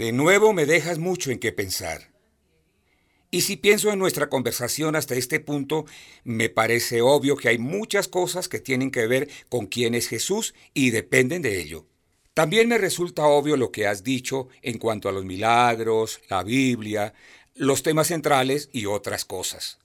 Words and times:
De 0.00 0.12
nuevo 0.12 0.54
me 0.54 0.64
dejas 0.64 0.98
mucho 0.98 1.30
en 1.30 1.38
qué 1.38 1.52
pensar. 1.52 2.10
Y 3.30 3.42
si 3.42 3.58
pienso 3.58 3.92
en 3.92 3.98
nuestra 3.98 4.30
conversación 4.30 4.96
hasta 4.96 5.14
este 5.14 5.40
punto, 5.40 5.84
me 6.24 6.48
parece 6.48 7.02
obvio 7.02 7.36
que 7.36 7.50
hay 7.50 7.58
muchas 7.58 8.08
cosas 8.08 8.48
que 8.48 8.60
tienen 8.60 8.92
que 8.92 9.06
ver 9.06 9.28
con 9.50 9.66
quién 9.66 9.94
es 9.94 10.08
Jesús 10.08 10.54
y 10.72 10.88
dependen 10.88 11.42
de 11.42 11.60
ello. 11.60 11.84
También 12.32 12.66
me 12.66 12.78
resulta 12.78 13.26
obvio 13.26 13.58
lo 13.58 13.72
que 13.72 13.86
has 13.86 14.02
dicho 14.02 14.48
en 14.62 14.78
cuanto 14.78 15.10
a 15.10 15.12
los 15.12 15.26
milagros, 15.26 16.22
la 16.30 16.44
Biblia, 16.44 17.12
los 17.54 17.82
temas 17.82 18.06
centrales 18.06 18.70
y 18.72 18.86
otras 18.86 19.26
cosas. 19.26 19.80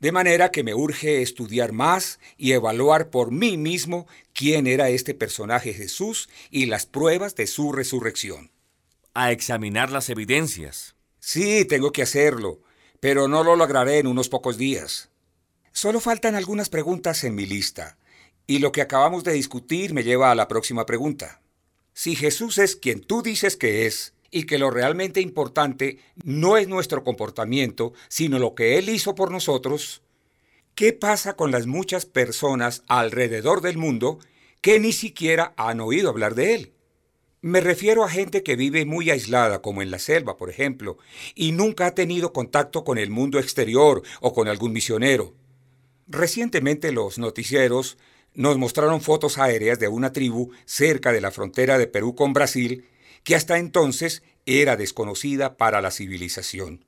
De 0.00 0.10
manera 0.10 0.50
que 0.50 0.64
me 0.64 0.72
urge 0.72 1.20
estudiar 1.20 1.72
más 1.72 2.18
y 2.38 2.52
evaluar 2.52 3.10
por 3.10 3.30
mí 3.30 3.58
mismo 3.58 4.06
quién 4.32 4.66
era 4.66 4.88
este 4.88 5.12
personaje 5.12 5.74
Jesús 5.74 6.30
y 6.50 6.64
las 6.64 6.86
pruebas 6.86 7.34
de 7.34 7.46
su 7.46 7.72
resurrección. 7.72 8.52
A 9.14 9.32
examinar 9.32 9.90
las 9.90 10.10
evidencias. 10.10 10.94
Sí, 11.18 11.64
tengo 11.64 11.92
que 11.92 12.02
hacerlo, 12.02 12.60
pero 13.00 13.28
no 13.28 13.44
lo 13.44 13.56
lograré 13.56 13.98
en 13.98 14.06
unos 14.06 14.28
pocos 14.28 14.56
días. 14.58 15.10
Solo 15.72 16.00
faltan 16.00 16.34
algunas 16.34 16.68
preguntas 16.68 17.24
en 17.24 17.34
mi 17.34 17.46
lista, 17.46 17.98
y 18.46 18.58
lo 18.58 18.72
que 18.72 18.82
acabamos 18.82 19.24
de 19.24 19.32
discutir 19.32 19.92
me 19.92 20.04
lleva 20.04 20.30
a 20.30 20.34
la 20.34 20.48
próxima 20.48 20.86
pregunta. 20.86 21.40
Si 21.92 22.16
Jesús 22.16 22.58
es 22.58 22.76
quien 22.76 23.00
tú 23.00 23.22
dices 23.22 23.56
que 23.56 23.86
es, 23.86 24.14
y 24.30 24.44
que 24.44 24.58
lo 24.58 24.70
realmente 24.70 25.20
importante 25.20 25.98
no 26.22 26.56
es 26.56 26.68
nuestro 26.68 27.02
comportamiento, 27.02 27.92
sino 28.08 28.38
lo 28.38 28.54
que 28.54 28.78
Él 28.78 28.88
hizo 28.88 29.14
por 29.14 29.30
nosotros, 29.30 30.02
¿qué 30.74 30.92
pasa 30.92 31.34
con 31.34 31.50
las 31.50 31.66
muchas 31.66 32.06
personas 32.06 32.82
alrededor 32.88 33.60
del 33.62 33.78
mundo 33.78 34.18
que 34.60 34.80
ni 34.80 34.92
siquiera 34.92 35.54
han 35.56 35.80
oído 35.80 36.10
hablar 36.10 36.34
de 36.34 36.54
Él? 36.54 36.72
Me 37.40 37.60
refiero 37.60 38.02
a 38.02 38.08
gente 38.08 38.42
que 38.42 38.56
vive 38.56 38.84
muy 38.84 39.10
aislada, 39.10 39.62
como 39.62 39.80
en 39.80 39.92
la 39.92 40.00
selva, 40.00 40.36
por 40.36 40.50
ejemplo, 40.50 40.98
y 41.36 41.52
nunca 41.52 41.86
ha 41.86 41.94
tenido 41.94 42.32
contacto 42.32 42.82
con 42.82 42.98
el 42.98 43.10
mundo 43.10 43.38
exterior 43.38 44.02
o 44.20 44.32
con 44.32 44.48
algún 44.48 44.72
misionero. 44.72 45.34
Recientemente 46.08 46.90
los 46.90 47.18
noticieros 47.18 47.96
nos 48.34 48.58
mostraron 48.58 49.00
fotos 49.00 49.38
aéreas 49.38 49.78
de 49.78 49.86
una 49.86 50.12
tribu 50.12 50.50
cerca 50.64 51.12
de 51.12 51.20
la 51.20 51.30
frontera 51.30 51.78
de 51.78 51.86
Perú 51.86 52.16
con 52.16 52.32
Brasil 52.32 52.88
que 53.22 53.36
hasta 53.36 53.58
entonces 53.58 54.22
era 54.46 54.76
desconocida 54.76 55.56
para 55.56 55.80
la 55.80 55.90
civilización. 55.90 56.86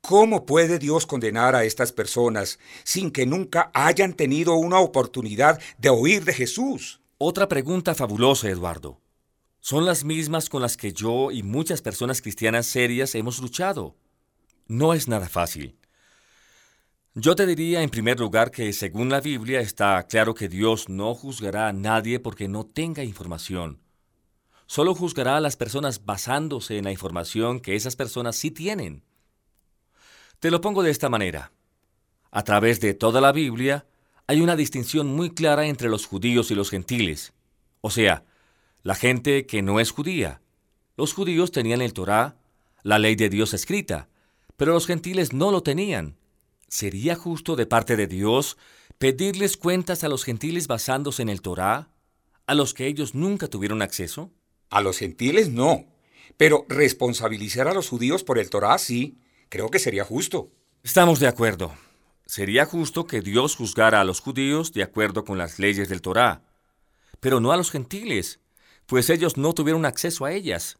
¿Cómo 0.00 0.46
puede 0.46 0.78
Dios 0.78 1.06
condenar 1.06 1.54
a 1.54 1.64
estas 1.64 1.92
personas 1.92 2.58
sin 2.84 3.10
que 3.10 3.26
nunca 3.26 3.70
hayan 3.74 4.14
tenido 4.14 4.54
una 4.54 4.78
oportunidad 4.78 5.60
de 5.78 5.90
oír 5.90 6.24
de 6.24 6.32
Jesús? 6.32 7.00
Otra 7.18 7.48
pregunta 7.48 7.94
fabulosa, 7.94 8.48
Eduardo. 8.48 8.99
Son 9.60 9.84
las 9.84 10.04
mismas 10.04 10.48
con 10.48 10.62
las 10.62 10.76
que 10.76 10.92
yo 10.92 11.30
y 11.30 11.42
muchas 11.42 11.82
personas 11.82 12.22
cristianas 12.22 12.66
serias 12.66 13.14
hemos 13.14 13.40
luchado. 13.40 13.96
No 14.66 14.94
es 14.94 15.08
nada 15.08 15.28
fácil. 15.28 15.76
Yo 17.14 17.34
te 17.34 17.46
diría 17.46 17.82
en 17.82 17.90
primer 17.90 18.18
lugar 18.18 18.50
que 18.50 18.72
según 18.72 19.08
la 19.08 19.20
Biblia 19.20 19.60
está 19.60 20.02
claro 20.08 20.34
que 20.34 20.48
Dios 20.48 20.88
no 20.88 21.14
juzgará 21.14 21.68
a 21.68 21.72
nadie 21.72 22.20
porque 22.20 22.48
no 22.48 22.64
tenga 22.64 23.04
información 23.04 23.80
solo 24.70 24.94
juzgará 24.94 25.36
a 25.36 25.40
las 25.40 25.56
personas 25.56 26.04
basándose 26.04 26.78
en 26.78 26.84
la 26.84 26.92
información 26.92 27.58
que 27.58 27.74
esas 27.74 27.96
personas 27.96 28.36
sí 28.36 28.52
tienen. 28.52 29.02
Te 30.38 30.52
lo 30.52 30.60
pongo 30.60 30.84
de 30.84 30.92
esta 30.92 31.08
manera. 31.08 31.50
A 32.30 32.44
través 32.44 32.78
de 32.78 32.94
toda 32.94 33.20
la 33.20 33.32
Biblia 33.32 33.88
hay 34.28 34.40
una 34.40 34.54
distinción 34.54 35.08
muy 35.08 35.30
clara 35.30 35.66
entre 35.66 35.88
los 35.88 36.06
judíos 36.06 36.52
y 36.52 36.54
los 36.54 36.70
gentiles. 36.70 37.32
O 37.80 37.90
sea, 37.90 38.22
la 38.82 38.94
gente 38.94 39.46
que 39.46 39.62
no 39.62 39.80
es 39.80 39.90
judía. 39.90 40.40
Los 40.96 41.12
judíos 41.12 41.52
tenían 41.52 41.82
el 41.82 41.92
Torá, 41.92 42.36
la 42.82 42.98
ley 42.98 43.16
de 43.16 43.28
Dios 43.28 43.54
escrita, 43.54 44.08
pero 44.56 44.72
los 44.72 44.86
gentiles 44.86 45.32
no 45.32 45.50
lo 45.50 45.62
tenían. 45.62 46.16
¿Sería 46.68 47.16
justo 47.16 47.56
de 47.56 47.66
parte 47.66 47.96
de 47.96 48.06
Dios 48.06 48.56
pedirles 48.98 49.56
cuentas 49.56 50.04
a 50.04 50.08
los 50.08 50.24
gentiles 50.24 50.66
basándose 50.66 51.22
en 51.22 51.28
el 51.28 51.42
Torá, 51.42 51.90
a 52.46 52.54
los 52.54 52.74
que 52.74 52.86
ellos 52.86 53.14
nunca 53.14 53.48
tuvieron 53.48 53.82
acceso? 53.82 54.30
A 54.70 54.80
los 54.80 54.98
gentiles 54.98 55.48
no, 55.48 55.86
pero 56.36 56.64
responsabilizar 56.68 57.68
a 57.68 57.74
los 57.74 57.88
judíos 57.88 58.24
por 58.24 58.38
el 58.38 58.50
Torá 58.50 58.76
sí, 58.78 59.18
creo 59.48 59.68
que 59.68 59.78
sería 59.78 60.04
justo. 60.04 60.52
Estamos 60.82 61.20
de 61.20 61.26
acuerdo. 61.26 61.74
Sería 62.24 62.64
justo 62.64 63.06
que 63.06 63.20
Dios 63.20 63.56
juzgara 63.56 64.00
a 64.00 64.04
los 64.04 64.20
judíos 64.20 64.72
de 64.72 64.84
acuerdo 64.84 65.24
con 65.24 65.36
las 65.36 65.58
leyes 65.58 65.88
del 65.88 66.00
Torá, 66.00 66.44
pero 67.18 67.40
no 67.40 67.50
a 67.50 67.56
los 67.56 67.70
gentiles, 67.70 68.38
pues 68.90 69.08
ellos 69.08 69.36
no 69.36 69.52
tuvieron 69.52 69.86
acceso 69.86 70.24
a 70.24 70.32
ellas. 70.32 70.76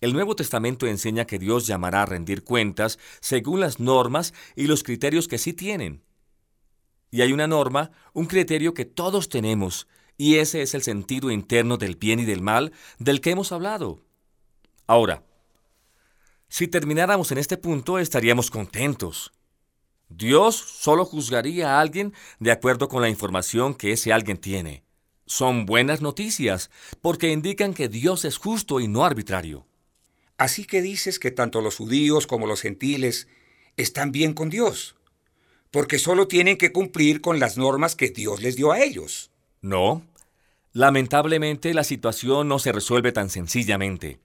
El 0.00 0.14
Nuevo 0.14 0.34
Testamento 0.34 0.86
enseña 0.86 1.26
que 1.26 1.38
Dios 1.38 1.66
llamará 1.66 2.00
a 2.00 2.06
rendir 2.06 2.42
cuentas 2.42 2.98
según 3.20 3.60
las 3.60 3.78
normas 3.80 4.32
y 4.56 4.66
los 4.66 4.82
criterios 4.82 5.28
que 5.28 5.36
sí 5.36 5.52
tienen. 5.52 6.02
Y 7.10 7.20
hay 7.20 7.34
una 7.34 7.46
norma, 7.46 7.90
un 8.14 8.24
criterio 8.24 8.72
que 8.72 8.86
todos 8.86 9.28
tenemos, 9.28 9.88
y 10.16 10.36
ese 10.36 10.62
es 10.62 10.72
el 10.72 10.80
sentido 10.80 11.30
interno 11.30 11.76
del 11.76 11.96
bien 11.96 12.18
y 12.18 12.24
del 12.24 12.40
mal 12.40 12.72
del 12.98 13.20
que 13.20 13.32
hemos 13.32 13.52
hablado. 13.52 14.00
Ahora, 14.86 15.22
si 16.48 16.66
termináramos 16.66 17.30
en 17.30 17.36
este 17.36 17.58
punto 17.58 17.98
estaríamos 17.98 18.50
contentos. 18.50 19.32
Dios 20.08 20.56
solo 20.56 21.04
juzgaría 21.04 21.76
a 21.76 21.80
alguien 21.82 22.14
de 22.38 22.52
acuerdo 22.52 22.88
con 22.88 23.02
la 23.02 23.10
información 23.10 23.74
que 23.74 23.92
ese 23.92 24.14
alguien 24.14 24.38
tiene. 24.38 24.82
Son 25.32 25.64
buenas 25.64 26.02
noticias, 26.02 26.70
porque 27.00 27.32
indican 27.32 27.72
que 27.72 27.88
Dios 27.88 28.26
es 28.26 28.36
justo 28.36 28.80
y 28.80 28.86
no 28.86 29.02
arbitrario. 29.02 29.66
Así 30.36 30.66
que 30.66 30.82
dices 30.82 31.18
que 31.18 31.30
tanto 31.30 31.62
los 31.62 31.76
judíos 31.76 32.26
como 32.26 32.46
los 32.46 32.60
gentiles 32.60 33.28
están 33.78 34.12
bien 34.12 34.34
con 34.34 34.50
Dios, 34.50 34.94
porque 35.70 35.98
solo 35.98 36.28
tienen 36.28 36.58
que 36.58 36.70
cumplir 36.70 37.22
con 37.22 37.40
las 37.40 37.56
normas 37.56 37.96
que 37.96 38.10
Dios 38.10 38.42
les 38.42 38.56
dio 38.56 38.72
a 38.72 38.82
ellos. 38.82 39.30
No. 39.62 40.02
Lamentablemente 40.74 41.72
la 41.72 41.84
situación 41.84 42.46
no 42.46 42.58
se 42.58 42.70
resuelve 42.70 43.10
tan 43.10 43.30
sencillamente. 43.30 44.20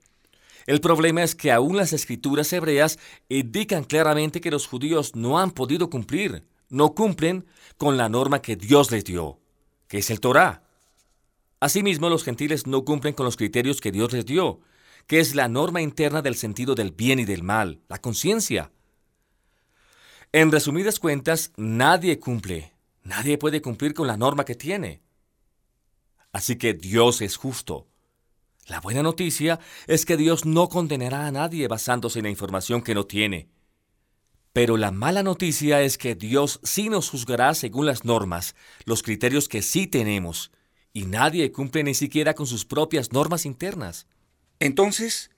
El 0.65 0.81
problema 0.81 1.23
es 1.23 1.35
que 1.35 1.53
aún 1.53 1.77
las 1.77 1.93
escrituras 1.93 2.51
hebreas 2.51 2.99
indican 3.29 3.85
claramente 3.85 4.41
que 4.41 4.51
los 4.51 4.67
judíos 4.67 5.15
no 5.15 5.39
han 5.39 5.51
podido 5.51 5.89
cumplir, 5.89 6.43
no 6.67 6.93
cumplen 6.95 7.45
con 7.77 7.95
la 7.95 8.09
norma 8.09 8.41
que 8.41 8.57
Dios 8.57 8.91
les 8.91 9.05
dio, 9.05 9.39
que 9.87 9.99
es 9.99 10.09
el 10.09 10.19
Torah. 10.19 10.66
Asimismo, 11.59 12.09
los 12.09 12.23
gentiles 12.23 12.67
no 12.67 12.85
cumplen 12.85 13.13
con 13.13 13.25
los 13.25 13.37
criterios 13.37 13.81
que 13.81 13.91
Dios 13.91 14.13
les 14.13 14.25
dio, 14.25 14.59
que 15.07 15.19
es 15.19 15.33
la 15.33 15.47
norma 15.47 15.81
interna 15.81 16.21
del 16.21 16.35
sentido 16.35 16.75
del 16.75 16.91
bien 16.91 17.19
y 17.19 17.25
del 17.25 17.41
mal, 17.41 17.81
la 17.87 17.99
conciencia. 17.99 18.71
En 20.31 20.51
resumidas 20.51 20.99
cuentas, 20.99 21.51
nadie 21.55 22.19
cumple, 22.19 22.73
nadie 23.03 23.37
puede 23.37 23.61
cumplir 23.61 23.93
con 23.93 24.05
la 24.05 24.17
norma 24.17 24.45
que 24.45 24.55
tiene. 24.55 25.01
Así 26.31 26.57
que 26.57 26.73
Dios 26.73 27.21
es 27.21 27.37
justo. 27.37 27.87
La 28.67 28.81
buena 28.81 29.01
noticia 29.01 29.59
es 29.87 30.05
que 30.05 30.17
Dios 30.17 30.45
no 30.45 30.67
condenará 30.67 31.25
a 31.25 31.31
nadie 31.31 31.67
basándose 31.69 32.19
en 32.19 32.23
la 32.23 32.29
información 32.29 32.81
que 32.81 32.93
no 32.93 33.05
tiene. 33.05 33.49
Pero 34.51 34.75
la 34.75 34.91
mala 34.91 35.23
noticia 35.23 35.81
es 35.81 35.97
que 35.97 36.15
Dios 36.15 36.59
sí 36.63 36.89
nos 36.89 37.09
juzgará 37.09 37.53
según 37.53 37.85
las 37.85 38.03
normas, 38.03 38.55
los 38.83 39.03
criterios 39.03 39.47
que 39.47 39.61
sí 39.61 39.87
tenemos, 39.87 40.51
y 40.97 41.05
nadie 41.05 41.51
cumple 41.51 41.83
ni 41.83 41.93
siquiera 41.93 42.33
con 42.33 42.47
sus 42.47 42.65
propias 42.65 43.11
normas 43.11 43.45
internas. 43.45 44.07
Entonces, 44.59 45.29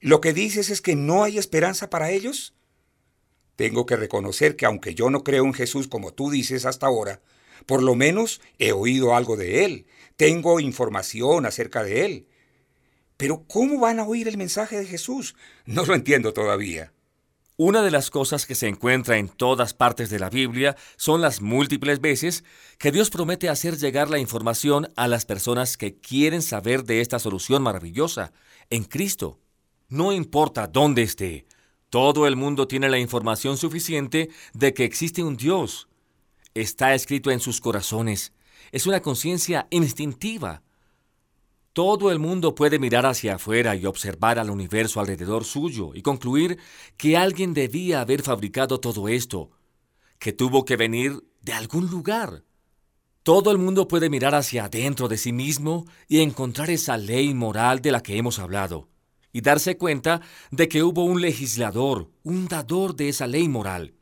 ¿lo 0.00 0.22
que 0.22 0.32
dices 0.32 0.70
es 0.70 0.80
que 0.80 0.96
no 0.96 1.22
hay 1.22 1.36
esperanza 1.36 1.90
para 1.90 2.10
ellos? 2.10 2.54
Tengo 3.54 3.84
que 3.84 3.96
reconocer 3.96 4.56
que 4.56 4.64
aunque 4.64 4.94
yo 4.94 5.10
no 5.10 5.22
creo 5.22 5.44
en 5.44 5.52
Jesús 5.52 5.86
como 5.86 6.14
tú 6.14 6.30
dices 6.30 6.64
hasta 6.64 6.86
ahora, 6.86 7.20
por 7.66 7.82
lo 7.82 7.94
menos 7.94 8.40
he 8.58 8.72
oído 8.72 9.14
algo 9.14 9.36
de 9.36 9.66
él, 9.66 9.86
tengo 10.16 10.60
información 10.60 11.44
acerca 11.44 11.84
de 11.84 12.06
él. 12.06 12.26
Pero 13.18 13.44
¿cómo 13.46 13.80
van 13.80 14.00
a 14.00 14.04
oír 14.04 14.28
el 14.28 14.38
mensaje 14.38 14.78
de 14.78 14.86
Jesús? 14.86 15.36
No 15.66 15.84
lo 15.84 15.94
entiendo 15.94 16.32
todavía. 16.32 16.94
Una 17.64 17.82
de 17.82 17.92
las 17.92 18.10
cosas 18.10 18.44
que 18.44 18.56
se 18.56 18.66
encuentra 18.66 19.18
en 19.18 19.28
todas 19.28 19.72
partes 19.72 20.10
de 20.10 20.18
la 20.18 20.30
Biblia 20.30 20.76
son 20.96 21.20
las 21.20 21.40
múltiples 21.40 22.00
veces 22.00 22.42
que 22.76 22.90
Dios 22.90 23.08
promete 23.08 23.48
hacer 23.48 23.76
llegar 23.76 24.10
la 24.10 24.18
información 24.18 24.92
a 24.96 25.06
las 25.06 25.26
personas 25.26 25.76
que 25.76 25.94
quieren 25.94 26.42
saber 26.42 26.82
de 26.82 27.00
esta 27.00 27.20
solución 27.20 27.62
maravillosa, 27.62 28.32
en 28.68 28.82
Cristo. 28.82 29.38
No 29.88 30.10
importa 30.10 30.66
dónde 30.66 31.02
esté, 31.02 31.46
todo 31.88 32.26
el 32.26 32.34
mundo 32.34 32.66
tiene 32.66 32.88
la 32.88 32.98
información 32.98 33.56
suficiente 33.56 34.28
de 34.54 34.74
que 34.74 34.82
existe 34.82 35.22
un 35.22 35.36
Dios 35.36 35.86
está 36.54 36.94
escrito 36.94 37.30
en 37.30 37.38
sus 37.38 37.60
corazones. 37.60 38.32
Es 38.72 38.88
una 38.88 39.02
conciencia 39.02 39.68
instintiva. 39.70 40.62
Todo 41.72 42.10
el 42.10 42.18
mundo 42.18 42.54
puede 42.54 42.78
mirar 42.78 43.06
hacia 43.06 43.36
afuera 43.36 43.74
y 43.76 43.86
observar 43.86 44.38
al 44.38 44.50
universo 44.50 45.00
alrededor 45.00 45.44
suyo 45.44 45.92
y 45.94 46.02
concluir 46.02 46.58
que 46.98 47.16
alguien 47.16 47.54
debía 47.54 48.02
haber 48.02 48.22
fabricado 48.22 48.78
todo 48.78 49.08
esto, 49.08 49.50
que 50.18 50.34
tuvo 50.34 50.66
que 50.66 50.76
venir 50.76 51.24
de 51.40 51.54
algún 51.54 51.88
lugar. 51.88 52.44
Todo 53.22 53.50
el 53.52 53.58
mundo 53.58 53.88
puede 53.88 54.10
mirar 54.10 54.34
hacia 54.34 54.64
adentro 54.64 55.08
de 55.08 55.16
sí 55.16 55.32
mismo 55.32 55.86
y 56.08 56.20
encontrar 56.20 56.68
esa 56.68 56.98
ley 56.98 57.32
moral 57.32 57.80
de 57.80 57.92
la 57.92 58.02
que 58.02 58.18
hemos 58.18 58.38
hablado. 58.38 58.88
y 59.34 59.40
darse 59.40 59.78
cuenta 59.78 60.20
de 60.50 60.68
que 60.68 60.82
hubo 60.82 61.04
un 61.04 61.22
legislador, 61.22 62.10
un 62.22 62.48
dador 62.48 62.94
de 62.94 63.08
esa 63.08 63.26
ley 63.26 63.48
moral. 63.48 63.94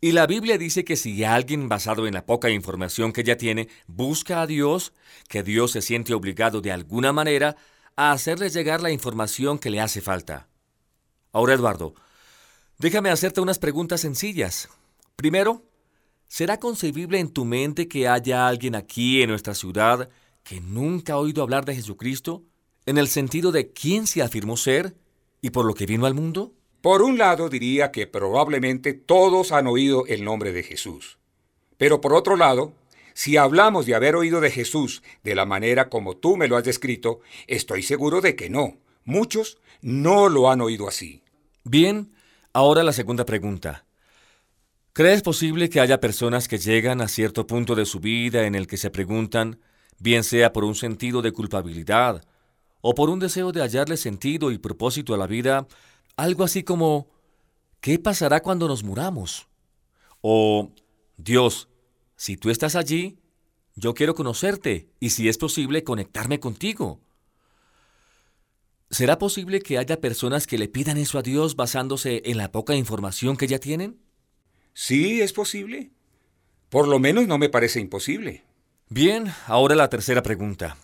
Y 0.00 0.12
la 0.12 0.28
Biblia 0.28 0.58
dice 0.58 0.84
que 0.84 0.94
si 0.94 1.24
alguien, 1.24 1.68
basado 1.68 2.06
en 2.06 2.14
la 2.14 2.24
poca 2.24 2.50
información 2.50 3.12
que 3.12 3.24
ya 3.24 3.36
tiene, 3.36 3.68
busca 3.88 4.42
a 4.42 4.46
Dios, 4.46 4.92
que 5.28 5.42
Dios 5.42 5.72
se 5.72 5.82
siente 5.82 6.14
obligado 6.14 6.60
de 6.60 6.70
alguna 6.70 7.12
manera 7.12 7.56
a 7.96 8.12
hacerle 8.12 8.48
llegar 8.48 8.80
la 8.80 8.92
información 8.92 9.58
que 9.58 9.70
le 9.70 9.80
hace 9.80 10.00
falta. 10.00 10.46
Ahora, 11.32 11.54
Eduardo, 11.54 11.94
déjame 12.78 13.10
hacerte 13.10 13.40
unas 13.40 13.58
preguntas 13.58 14.00
sencillas. 14.00 14.68
Primero, 15.16 15.64
¿será 16.28 16.60
concebible 16.60 17.18
en 17.18 17.30
tu 17.30 17.44
mente 17.44 17.88
que 17.88 18.06
haya 18.06 18.46
alguien 18.46 18.76
aquí 18.76 19.20
en 19.20 19.30
nuestra 19.30 19.54
ciudad 19.54 20.08
que 20.44 20.60
nunca 20.60 21.14
ha 21.14 21.18
oído 21.18 21.42
hablar 21.42 21.64
de 21.64 21.74
Jesucristo? 21.74 22.44
En 22.86 22.98
el 22.98 23.08
sentido 23.08 23.50
de 23.50 23.72
quién 23.72 24.06
se 24.06 24.22
afirmó 24.22 24.56
ser 24.56 24.96
y 25.42 25.50
por 25.50 25.64
lo 25.64 25.74
que 25.74 25.86
vino 25.86 26.06
al 26.06 26.14
mundo? 26.14 26.54
Por 26.80 27.02
un 27.02 27.18
lado 27.18 27.48
diría 27.48 27.90
que 27.90 28.06
probablemente 28.06 28.94
todos 28.94 29.52
han 29.52 29.66
oído 29.66 30.06
el 30.06 30.24
nombre 30.24 30.52
de 30.52 30.62
Jesús. 30.62 31.18
Pero 31.76 32.00
por 32.00 32.14
otro 32.14 32.36
lado, 32.36 32.72
si 33.14 33.36
hablamos 33.36 33.84
de 33.86 33.96
haber 33.96 34.14
oído 34.14 34.40
de 34.40 34.50
Jesús 34.50 35.02
de 35.24 35.34
la 35.34 35.44
manera 35.44 35.88
como 35.88 36.16
tú 36.16 36.36
me 36.36 36.46
lo 36.46 36.56
has 36.56 36.64
descrito, 36.64 37.20
estoy 37.48 37.82
seguro 37.82 38.20
de 38.20 38.36
que 38.36 38.48
no. 38.48 38.76
Muchos 39.04 39.58
no 39.80 40.28
lo 40.28 40.50
han 40.50 40.60
oído 40.60 40.86
así. 40.86 41.22
Bien, 41.64 42.12
ahora 42.52 42.84
la 42.84 42.92
segunda 42.92 43.24
pregunta. 43.24 43.84
¿Crees 44.92 45.22
posible 45.22 45.68
que 45.68 45.80
haya 45.80 46.00
personas 46.00 46.46
que 46.46 46.58
llegan 46.58 47.00
a 47.00 47.08
cierto 47.08 47.46
punto 47.46 47.74
de 47.74 47.86
su 47.86 48.00
vida 48.00 48.46
en 48.46 48.54
el 48.54 48.66
que 48.66 48.76
se 48.76 48.90
preguntan, 48.90 49.60
bien 49.98 50.24
sea 50.24 50.52
por 50.52 50.64
un 50.64 50.74
sentido 50.74 51.22
de 51.22 51.32
culpabilidad 51.32 52.24
o 52.80 52.94
por 52.94 53.10
un 53.10 53.18
deseo 53.18 53.50
de 53.52 53.62
hallarle 53.62 53.96
sentido 53.96 54.50
y 54.50 54.58
propósito 54.58 55.14
a 55.14 55.18
la 55.18 55.26
vida, 55.26 55.66
algo 56.18 56.42
así 56.44 56.64
como, 56.64 57.08
¿qué 57.80 57.98
pasará 57.98 58.40
cuando 58.40 58.68
nos 58.68 58.82
muramos? 58.82 59.48
O, 60.20 60.72
Dios, 61.16 61.68
si 62.16 62.36
tú 62.36 62.50
estás 62.50 62.74
allí, 62.74 63.18
yo 63.76 63.94
quiero 63.94 64.16
conocerte 64.16 64.90
y 64.98 65.10
si 65.10 65.28
es 65.28 65.38
posible 65.38 65.84
conectarme 65.84 66.40
contigo. 66.40 67.00
¿Será 68.90 69.18
posible 69.18 69.60
que 69.60 69.78
haya 69.78 70.00
personas 70.00 70.48
que 70.48 70.58
le 70.58 70.66
pidan 70.66 70.96
eso 70.96 71.18
a 71.18 71.22
Dios 71.22 71.54
basándose 71.54 72.22
en 72.24 72.36
la 72.36 72.50
poca 72.50 72.74
información 72.74 73.36
que 73.36 73.46
ya 73.46 73.60
tienen? 73.60 74.00
Sí, 74.74 75.20
es 75.20 75.32
posible. 75.32 75.92
Por 76.68 76.88
lo 76.88 76.98
menos 76.98 77.28
no 77.28 77.38
me 77.38 77.48
parece 77.48 77.78
imposible. 77.78 78.44
Bien, 78.88 79.32
ahora 79.46 79.76
la 79.76 79.88
tercera 79.88 80.22
pregunta. 80.24 80.76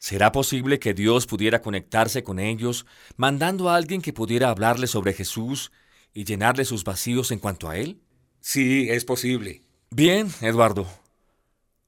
¿Será 0.00 0.30
posible 0.30 0.78
que 0.78 0.94
Dios 0.94 1.26
pudiera 1.26 1.60
conectarse 1.60 2.22
con 2.22 2.38
ellos, 2.38 2.86
mandando 3.16 3.68
a 3.68 3.74
alguien 3.74 4.00
que 4.00 4.12
pudiera 4.12 4.48
hablarles 4.48 4.90
sobre 4.90 5.12
Jesús 5.12 5.72
y 6.14 6.24
llenarle 6.24 6.64
sus 6.64 6.84
vacíos 6.84 7.32
en 7.32 7.40
cuanto 7.40 7.68
a 7.68 7.76
Él? 7.76 8.00
Sí, 8.40 8.88
es 8.88 9.04
posible. 9.04 9.62
Bien, 9.90 10.30
Eduardo. 10.40 10.86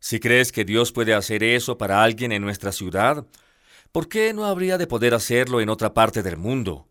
Si 0.01 0.19
crees 0.19 0.51
que 0.51 0.65
Dios 0.65 0.93
puede 0.93 1.15
hacer 1.15 1.45
eso 1.45 1.79
para 1.79 2.03
alguien 2.03 2.33
en 2.33 2.43
nuestra 2.43 2.73
ciudad, 2.73 3.27
¿por 3.93 4.09
qué 4.09 4.35
no 4.35 4.45
habría 4.45 4.77
de 4.77 4.87
poder 4.87 5.15
hacerlo 5.15 5.61
en 5.61 5.69
otra 5.69 5.95
parte 5.95 6.23
del 6.23 6.37
mundo? 6.37 6.89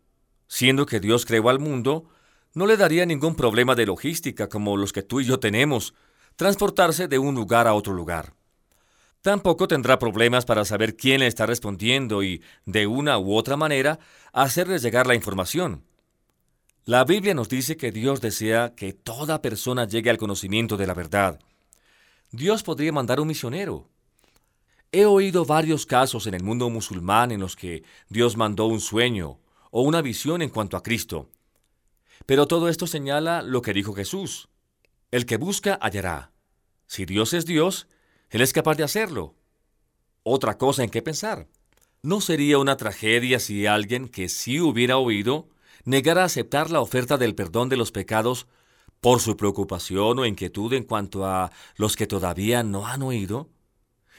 Siendo 0.48 0.86
que 0.86 1.00
Dios 1.00 1.26
creó 1.26 1.50
al 1.50 1.58
mundo, 1.58 2.08
no 2.54 2.66
le 2.66 2.76
daría 2.76 3.04
ningún 3.04 3.34
problema 3.34 3.74
de 3.74 3.86
logística 3.86 4.48
como 4.48 4.76
los 4.76 4.92
que 4.92 5.02
tú 5.02 5.20
y 5.20 5.24
yo 5.24 5.38
tenemos, 5.38 5.94
transportarse 6.36 7.08
de 7.08 7.18
un 7.18 7.34
lugar 7.34 7.66
a 7.66 7.74
otro 7.74 7.92
lugar. 7.92 8.34
Tampoco 9.22 9.68
tendrá 9.68 9.98
problemas 9.98 10.46
para 10.46 10.64
saber 10.64 10.96
quién 10.96 11.20
le 11.20 11.26
está 11.26 11.44
respondiendo 11.44 12.22
y, 12.22 12.42
de 12.64 12.86
una 12.86 13.18
u 13.18 13.34
otra 13.34 13.56
manera, 13.56 13.98
hacerle 14.32 14.78
llegar 14.78 15.06
la 15.06 15.14
información. 15.14 15.84
La 16.86 17.04
Biblia 17.04 17.34
nos 17.34 17.48
dice 17.48 17.76
que 17.76 17.92
Dios 17.92 18.22
desea 18.22 18.74
que 18.74 18.94
toda 18.94 19.42
persona 19.42 19.86
llegue 19.86 20.08
al 20.08 20.16
conocimiento 20.16 20.78
de 20.78 20.86
la 20.86 20.94
verdad. 20.94 21.38
Dios 22.32 22.62
podría 22.62 22.92
mandar 22.92 23.20
un 23.20 23.28
misionero. 23.28 23.88
He 24.90 25.04
oído 25.04 25.44
varios 25.44 25.84
casos 25.84 26.26
en 26.26 26.34
el 26.34 26.42
mundo 26.42 26.70
musulmán 26.70 27.30
en 27.30 27.40
los 27.40 27.54
que 27.54 27.84
Dios 28.08 28.36
mandó 28.36 28.66
un 28.66 28.80
sueño 28.80 29.38
o 29.70 29.82
una 29.82 30.00
visión 30.00 30.40
en 30.40 30.48
cuanto 30.48 30.76
a 30.76 30.82
Cristo. 30.82 31.28
Pero 32.24 32.46
todo 32.46 32.68
esto 32.68 32.86
señala 32.86 33.42
lo 33.42 33.60
que 33.60 33.74
dijo 33.74 33.92
Jesús. 33.92 34.48
El 35.10 35.26
que 35.26 35.36
busca 35.36 35.78
hallará. 35.80 36.32
Si 36.86 37.04
Dios 37.04 37.34
es 37.34 37.44
Dios, 37.44 37.86
él 38.30 38.40
es 38.40 38.52
capaz 38.52 38.76
de 38.76 38.84
hacerlo. 38.84 39.34
Otra 40.22 40.56
cosa 40.56 40.84
en 40.84 40.90
qué 40.90 41.02
pensar. 41.02 41.48
¿No 42.02 42.20
sería 42.20 42.58
una 42.58 42.76
tragedia 42.76 43.40
si 43.40 43.66
alguien 43.66 44.08
que 44.08 44.28
sí 44.28 44.60
hubiera 44.60 44.96
oído 44.96 45.48
negara 45.84 46.24
aceptar 46.24 46.70
la 46.70 46.80
oferta 46.80 47.18
del 47.18 47.34
perdón 47.34 47.68
de 47.68 47.76
los 47.76 47.90
pecados 47.90 48.46
por 49.00 49.20
su 49.20 49.36
preocupación 49.36 50.18
o 50.18 50.26
inquietud 50.26 50.72
en 50.74 50.84
cuanto 50.84 51.26
a 51.26 51.50
los 51.76 51.96
que 51.96 52.06
todavía 52.06 52.62
no 52.62 52.86
han 52.86 53.02
oído? 53.02 53.50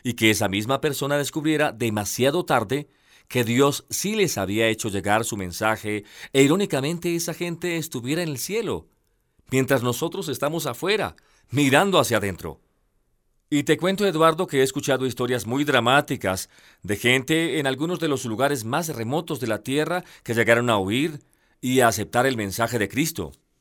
Y 0.04 0.14
que 0.14 0.31
esa 0.31 0.50
misma 0.50 0.81
persona 0.81 1.18
descubriera 1.18 1.72
demasiado 1.72 2.46
tarde 2.46 2.90
que 3.28 3.44
Dios 3.46 3.86
sí 3.90 4.16
les 4.16 4.38
había 4.38 4.68
hecho 4.68 4.90
llegar 4.90 5.24
su 5.24 5.38
mensaje 5.38 6.04
e 6.34 6.44
irónicamente 6.44 7.16
esa 7.16 7.34
gente 7.34 7.78
estuviera 7.78 8.22
en 8.22 8.30
el 8.30 8.38
cielo, 8.38 8.88
mientras 9.50 9.84
nosotros 9.84 10.28
estamos 10.28 10.66
afuera, 10.66 11.16
mirando 11.50 11.98
hacia 11.98 12.18
adentro. 12.18 12.60
Y 13.53 13.63
te 13.63 13.75
cuento, 13.75 14.07
Eduardo, 14.07 14.48
que 14.48 14.59
he 14.59 14.63
escuchado 14.63 15.06
historias 15.06 15.45
muy 15.45 15.65
dramáticas 15.65 16.50
de 16.83 16.95
gente 16.95 17.59
en 17.59 17.68
algunos 17.68 18.00
de 18.00 18.07
los 18.07 18.24
lugares 18.24 18.63
más 18.63 18.88
remotos 18.95 19.42
de 19.42 19.48
la 19.48 19.62
tierra 19.62 20.06
que 20.24 20.33
llegaron 20.33 20.69
a 20.69 20.77
oír 20.77 21.19
y 21.59 21.81
a 21.81 21.89
aceptar 21.89 22.25
el 22.25 22.38
mensaje 22.38 22.80
de 22.80 22.88
Cristo. 22.88 23.33